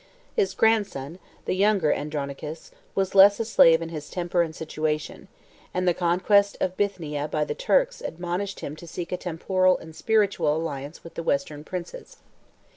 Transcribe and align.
His 0.35 0.55
grandson, 0.55 1.19
the 1.45 1.53
younger 1.53 1.93
Andronicus, 1.93 2.71
was 2.95 3.13
less 3.13 3.39
a 3.39 3.45
slave 3.45 3.83
in 3.83 3.89
his 3.89 4.09
temper 4.09 4.41
and 4.41 4.55
situation; 4.55 5.27
and 5.75 5.87
the 5.87 5.93
conquest 5.93 6.57
of 6.59 6.75
Bithynia 6.75 7.27
by 7.27 7.45
the 7.45 7.53
Turks 7.53 8.01
admonished 8.01 8.61
him 8.61 8.75
to 8.77 8.87
seek 8.87 9.11
a 9.11 9.17
temporal 9.17 9.77
and 9.77 9.95
spiritual 9.95 10.57
alliance 10.57 11.03
with 11.03 11.13
the 11.13 11.21
Western 11.21 11.63
princes. 11.63 12.17